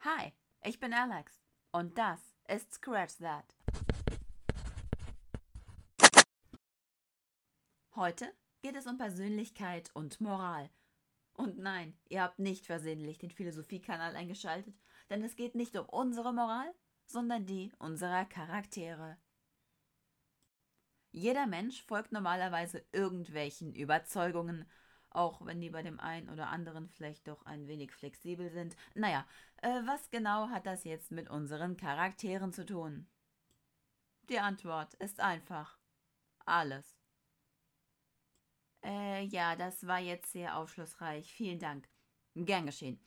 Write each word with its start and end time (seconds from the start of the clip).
Hi, 0.00 0.32
ich 0.62 0.78
bin 0.78 0.92
Alex 0.92 1.40
und 1.72 1.98
das 1.98 2.20
ist 2.48 2.74
Scratch 2.74 3.16
That. 3.18 3.56
Heute 7.96 8.32
geht 8.62 8.76
es 8.76 8.86
um 8.86 8.98
Persönlichkeit 8.98 9.90
und 9.94 10.20
Moral. 10.20 10.70
Und 11.32 11.58
nein, 11.58 11.98
ihr 12.08 12.22
habt 12.22 12.38
nicht 12.38 12.66
versehentlich 12.66 13.18
den 13.18 13.30
Philosophiekanal 13.30 14.14
eingeschaltet, 14.14 14.74
denn 15.10 15.24
es 15.24 15.34
geht 15.34 15.54
nicht 15.54 15.76
um 15.76 15.86
unsere 15.86 16.32
Moral, 16.32 16.72
sondern 17.06 17.46
die 17.46 17.72
unserer 17.78 18.26
Charaktere. 18.26 19.18
Jeder 21.10 21.46
Mensch 21.46 21.82
folgt 21.82 22.12
normalerweise 22.12 22.84
irgendwelchen 22.92 23.74
Überzeugungen, 23.74 24.70
auch 25.16 25.44
wenn 25.44 25.60
die 25.60 25.70
bei 25.70 25.82
dem 25.82 25.98
einen 25.98 26.28
oder 26.28 26.48
anderen 26.48 26.88
vielleicht 26.88 27.26
doch 27.26 27.44
ein 27.46 27.66
wenig 27.66 27.92
flexibel 27.92 28.50
sind. 28.50 28.76
Naja, 28.94 29.26
äh, 29.62 29.80
was 29.86 30.10
genau 30.10 30.48
hat 30.50 30.66
das 30.66 30.84
jetzt 30.84 31.10
mit 31.10 31.30
unseren 31.30 31.76
Charakteren 31.76 32.52
zu 32.52 32.66
tun? 32.66 33.08
Die 34.28 34.38
Antwort 34.38 34.94
ist 34.94 35.20
einfach. 35.20 35.78
Alles. 36.44 36.96
Äh, 38.84 39.24
ja, 39.24 39.56
das 39.56 39.86
war 39.86 39.98
jetzt 39.98 40.32
sehr 40.32 40.56
aufschlussreich. 40.56 41.32
Vielen 41.32 41.58
Dank. 41.58 41.88
Gern 42.34 42.66
geschehen. 42.66 43.00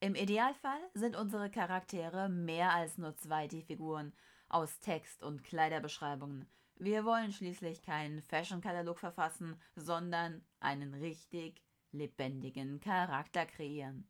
Im 0.00 0.14
Idealfall 0.14 0.80
sind 0.94 1.16
unsere 1.16 1.50
Charaktere 1.50 2.28
mehr 2.28 2.72
als 2.72 2.98
nur 2.98 3.16
zwei 3.16 3.48
D-Figuren 3.48 4.12
aus 4.48 4.78
Text 4.80 5.22
und 5.22 5.42
Kleiderbeschreibungen. 5.42 6.46
Wir 6.76 7.04
wollen 7.04 7.32
schließlich 7.32 7.82
keinen 7.82 8.22
Fashion-Katalog 8.22 8.98
verfassen, 8.98 9.60
sondern 9.76 10.44
einen 10.60 10.94
richtig 10.94 11.62
lebendigen 11.92 12.80
Charakter 12.80 13.46
kreieren. 13.46 14.08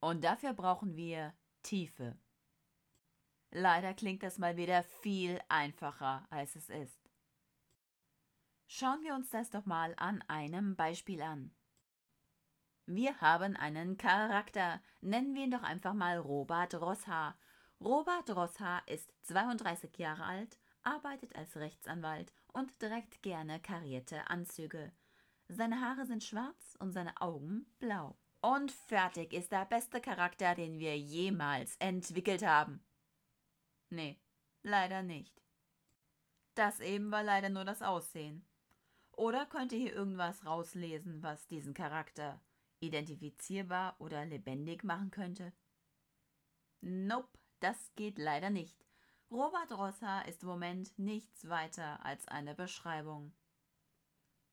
Und 0.00 0.24
dafür 0.24 0.54
brauchen 0.54 0.96
wir 0.96 1.34
Tiefe. 1.62 2.18
Leider 3.50 3.92
klingt 3.92 4.22
das 4.22 4.38
mal 4.38 4.56
wieder 4.56 4.82
viel 4.82 5.38
einfacher, 5.48 6.26
als 6.30 6.56
es 6.56 6.70
ist. 6.70 7.10
Schauen 8.66 9.02
wir 9.02 9.14
uns 9.14 9.28
das 9.30 9.50
doch 9.50 9.66
mal 9.66 9.94
an 9.96 10.22
einem 10.28 10.76
Beispiel 10.76 11.20
an. 11.20 11.52
Wir 12.86 13.20
haben 13.20 13.56
einen 13.56 13.98
Charakter, 13.98 14.80
nennen 15.00 15.34
wir 15.34 15.44
ihn 15.44 15.50
doch 15.50 15.62
einfach 15.62 15.92
mal 15.92 16.18
Robert 16.18 16.74
Rosshaar. 16.74 17.36
Robert 17.80 18.30
Rosshaar 18.30 18.86
ist 18.88 19.12
32 19.26 19.98
Jahre 19.98 20.24
alt 20.24 20.59
arbeitet 20.82 21.34
als 21.36 21.56
Rechtsanwalt 21.56 22.32
und 22.52 22.78
trägt 22.78 23.22
gerne 23.22 23.60
karierte 23.60 24.28
Anzüge. 24.28 24.92
Seine 25.48 25.80
Haare 25.80 26.06
sind 26.06 26.22
schwarz 26.22 26.76
und 26.78 26.92
seine 26.92 27.20
Augen 27.20 27.66
blau. 27.78 28.16
Und 28.40 28.72
fertig 28.72 29.32
ist 29.32 29.52
der 29.52 29.66
beste 29.66 30.00
Charakter, 30.00 30.54
den 30.54 30.78
wir 30.78 30.96
jemals 30.98 31.76
entwickelt 31.76 32.44
haben. 32.44 32.82
Nee, 33.90 34.18
leider 34.62 35.02
nicht. 35.02 35.42
Das 36.54 36.80
eben 36.80 37.10
war 37.10 37.22
leider 37.22 37.48
nur 37.48 37.64
das 37.64 37.82
Aussehen. 37.82 38.46
Oder 39.12 39.44
könnt 39.44 39.72
ihr 39.72 39.78
hier 39.78 39.94
irgendwas 39.94 40.46
rauslesen, 40.46 41.22
was 41.22 41.46
diesen 41.46 41.74
Charakter 41.74 42.40
identifizierbar 42.80 43.96
oder 43.98 44.24
lebendig 44.24 44.84
machen 44.84 45.10
könnte? 45.10 45.52
Nope, 46.80 47.38
das 47.60 47.92
geht 47.96 48.18
leider 48.18 48.48
nicht. 48.48 48.86
Robert 49.30 49.70
Rosser 49.70 50.26
ist 50.26 50.42
im 50.42 50.48
Moment 50.48 50.98
nichts 50.98 51.48
weiter 51.48 52.04
als 52.04 52.26
eine 52.26 52.56
Beschreibung. 52.56 53.32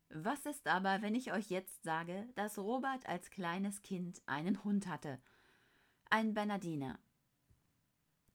Was 0.10 0.46
ist 0.46 0.68
aber, 0.68 1.02
wenn 1.02 1.16
ich 1.16 1.34
euch 1.34 1.50
jetzt 1.50 1.84
sage, 1.84 2.30
dass 2.36 2.60
Robert 2.60 3.08
als 3.08 3.32
kleines 3.32 3.82
Kind 3.82 4.22
einen 4.28 4.64
Hund 4.64 4.86
hatte? 4.86 5.20
Ein 6.12 6.36
Bernardiner. 6.36 7.00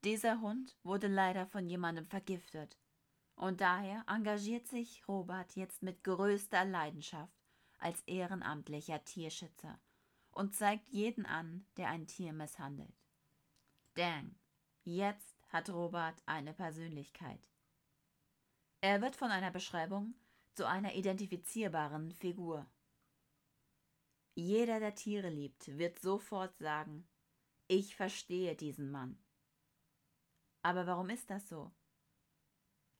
Dieser 0.03 0.41
Hund 0.41 0.77
wurde 0.83 1.07
leider 1.07 1.47
von 1.47 1.69
jemandem 1.69 2.07
vergiftet. 2.07 2.77
Und 3.37 3.61
daher 3.61 4.05
engagiert 4.09 4.67
sich 4.67 5.07
Robert 5.07 5.55
jetzt 5.55 5.83
mit 5.83 6.03
größter 6.03 6.65
Leidenschaft 6.65 7.41
als 7.79 8.01
ehrenamtlicher 8.03 9.05
Tierschützer 9.05 9.79
und 10.33 10.57
zeigt 10.57 10.89
jeden 10.91 11.25
an, 11.25 11.67
der 11.77 11.89
ein 11.89 12.09
Tier 12.09 12.33
misshandelt. 12.33 13.01
Dang, 13.95 14.35
jetzt 14.85 15.42
hat 15.53 15.69
Robert 15.69 16.23
eine 16.25 16.55
Persönlichkeit. 16.55 17.51
Er 18.81 19.03
wird 19.03 19.15
von 19.15 19.31
einer 19.31 19.51
Beschreibung 19.51 20.15
zu 20.55 20.67
einer 20.67 20.95
identifizierbaren 20.95 22.11
Figur. 22.13 22.67
Jeder, 24.35 24.81
der 24.81 24.95
Tiere 24.95 25.29
liebt, 25.29 25.79
wird 25.79 26.01
sofort 26.01 26.57
sagen, 26.59 27.07
ich 27.69 27.95
verstehe 27.95 28.57
diesen 28.57 28.91
Mann. 28.91 29.23
Aber 30.63 30.87
warum 30.87 31.11
ist 31.11 31.31
das 31.31 31.49
so? 31.49 31.71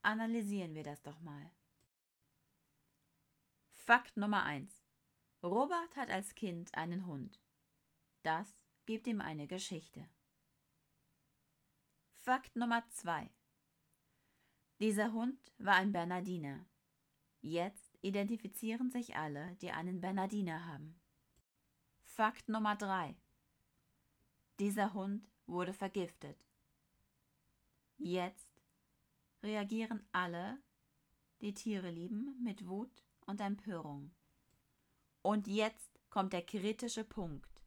Analysieren 0.03 0.75
wir 0.75 0.83
das 0.83 1.01
doch 1.01 1.19
mal. 1.21 1.51
Fakt 3.71 4.15
Nummer 4.15 4.43
1. 4.43 4.71
Robert 5.41 5.95
hat 5.95 6.09
als 6.09 6.35
Kind 6.35 6.73
einen 6.75 7.05
Hund. 7.07 7.39
Das 8.21 8.47
gibt 8.85 9.07
ihm 9.07 9.21
eine 9.21 9.47
Geschichte. 9.47 10.07
Fakt 12.25 12.55
Nummer 12.55 12.89
2. 12.89 13.29
Dieser 14.79 15.11
Hund 15.11 15.51
war 15.57 15.75
ein 15.75 15.91
Bernardiner. 15.91 16.65
Jetzt 17.41 17.97
identifizieren 17.99 18.91
sich 18.91 19.17
alle, 19.17 19.57
die 19.57 19.71
einen 19.71 19.99
Bernardiner 19.99 20.65
haben. 20.65 21.01
Fakt 22.05 22.47
Nummer 22.47 22.77
3. 22.77 23.17
Dieser 24.57 24.93
Hund 24.93 25.29
wurde 25.47 25.73
vergiftet. 25.73 26.37
Jetzt 27.97 28.61
reagieren 29.43 30.07
alle, 30.13 30.63
die 31.41 31.53
Tiere 31.53 31.91
lieben, 31.91 32.41
mit 32.41 32.65
Wut 32.65 33.03
und 33.25 33.41
Empörung. 33.41 34.15
Und 35.23 35.45
jetzt 35.45 35.99
kommt 36.09 36.31
der 36.31 36.45
kritische 36.45 37.03
Punkt, 37.03 37.65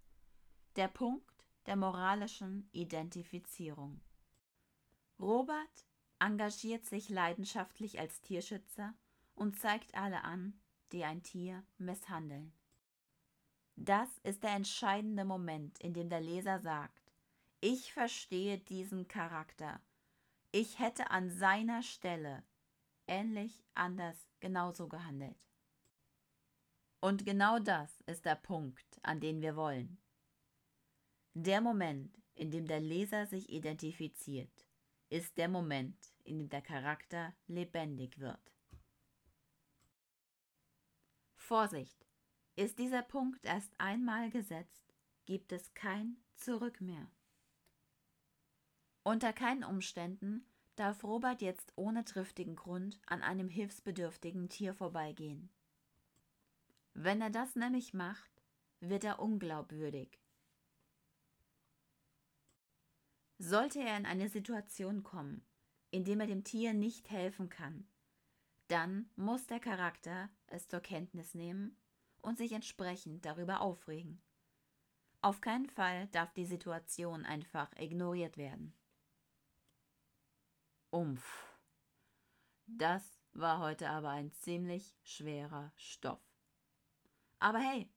der 0.76 0.88
Punkt 0.88 1.44
der 1.66 1.76
moralischen 1.76 2.70
Identifizierung. 2.72 4.00
Robert 5.18 5.86
engagiert 6.18 6.84
sich 6.84 7.08
leidenschaftlich 7.08 7.98
als 7.98 8.20
Tierschützer 8.20 8.94
und 9.34 9.58
zeigt 9.58 9.94
alle 9.94 10.24
an, 10.24 10.60
die 10.92 11.04
ein 11.04 11.22
Tier 11.22 11.64
misshandeln. 11.78 12.52
Das 13.76 14.08
ist 14.22 14.42
der 14.42 14.50
entscheidende 14.50 15.24
Moment, 15.24 15.78
in 15.80 15.94
dem 15.94 16.08
der 16.08 16.20
Leser 16.20 16.60
sagt, 16.60 17.12
ich 17.60 17.92
verstehe 17.92 18.58
diesen 18.58 19.08
Charakter. 19.08 19.80
Ich 20.52 20.78
hätte 20.78 21.10
an 21.10 21.30
seiner 21.30 21.82
Stelle 21.82 22.44
ähnlich 23.06 23.64
anders 23.74 24.16
genauso 24.40 24.88
gehandelt. 24.88 25.36
Und 27.00 27.24
genau 27.24 27.58
das 27.58 28.02
ist 28.06 28.24
der 28.24 28.36
Punkt, 28.36 28.98
an 29.02 29.20
den 29.20 29.40
wir 29.40 29.56
wollen. 29.56 29.98
Der 31.34 31.60
Moment, 31.60 32.18
in 32.34 32.50
dem 32.50 32.66
der 32.66 32.80
Leser 32.80 33.26
sich 33.26 33.50
identifiziert 33.50 34.66
ist 35.08 35.38
der 35.38 35.48
Moment, 35.48 35.96
in 36.24 36.38
dem 36.38 36.48
der 36.48 36.62
Charakter 36.62 37.34
lebendig 37.46 38.18
wird. 38.18 38.52
Vorsicht! 41.36 42.06
Ist 42.56 42.78
dieser 42.78 43.02
Punkt 43.02 43.44
erst 43.44 43.72
einmal 43.78 44.30
gesetzt, 44.30 44.94
gibt 45.26 45.52
es 45.52 45.74
kein 45.74 46.16
Zurück 46.34 46.80
mehr. 46.80 47.10
Unter 49.02 49.32
keinen 49.32 49.62
Umständen 49.62 50.46
darf 50.74 51.04
Robert 51.04 51.42
jetzt 51.42 51.72
ohne 51.76 52.04
triftigen 52.04 52.56
Grund 52.56 52.98
an 53.06 53.22
einem 53.22 53.48
hilfsbedürftigen 53.48 54.48
Tier 54.48 54.74
vorbeigehen. 54.74 55.50
Wenn 56.94 57.20
er 57.20 57.30
das 57.30 57.56
nämlich 57.56 57.94
macht, 57.94 58.42
wird 58.80 59.04
er 59.04 59.20
unglaubwürdig 59.20 60.18
Sollte 63.38 63.80
er 63.80 63.96
in 63.96 64.06
eine 64.06 64.28
Situation 64.28 65.02
kommen, 65.02 65.44
in 65.90 66.04
dem 66.04 66.20
er 66.20 66.26
dem 66.26 66.44
Tier 66.44 66.72
nicht 66.72 67.10
helfen 67.10 67.48
kann, 67.48 67.86
dann 68.68 69.08
muss 69.16 69.46
der 69.46 69.60
Charakter 69.60 70.28
es 70.46 70.68
zur 70.68 70.80
Kenntnis 70.80 71.34
nehmen 71.34 71.76
und 72.22 72.38
sich 72.38 72.52
entsprechend 72.52 73.24
darüber 73.24 73.60
aufregen. 73.60 74.20
Auf 75.20 75.40
keinen 75.40 75.68
Fall 75.68 76.08
darf 76.08 76.32
die 76.32 76.44
Situation 76.44 77.24
einfach 77.24 77.70
ignoriert 77.76 78.36
werden. 78.36 78.74
Umf. 80.90 81.46
Das 82.66 83.02
war 83.32 83.60
heute 83.60 83.88
aber 83.90 84.10
ein 84.10 84.32
ziemlich 84.32 84.96
schwerer 85.02 85.72
Stoff. 85.76 86.20
Aber 87.38 87.58
hey, 87.58 87.88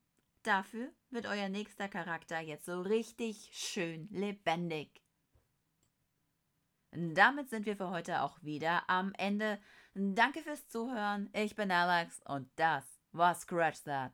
dafür 0.44 0.92
wird 1.10 1.26
euer 1.26 1.50
nächster 1.50 1.88
Charakter 1.88 2.40
jetzt 2.40 2.66
so 2.66 2.82
richtig 2.82 3.50
schön 3.54 4.10
lebendig. 4.12 5.02
Damit 7.00 7.50
sind 7.50 7.66
wir 7.66 7.78
für 7.78 7.92
heute 7.92 8.22
auch 8.22 8.44
wieder 8.44 8.84
am 8.90 9.14
Ende. 9.18 9.58
Danke 9.94 10.42
fürs 10.42 10.68
Zuhören. 10.68 11.30
Ich 11.34 11.56
bin 11.56 11.72
Alex 11.72 12.22
und 12.26 12.50
das 12.58 12.84
war 13.14 13.34
Scratch 13.36 13.84
That. 13.84 14.12